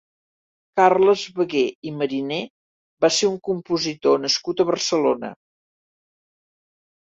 Carles 0.79 1.25
Baguer 1.39 1.65
i 1.89 1.93
Mariner 1.97 2.39
va 3.05 3.13
ser 3.19 3.31
un 3.33 3.37
compositor 3.51 4.19
nascut 4.25 4.67
a 4.67 4.69
Barcelona. 4.73 5.33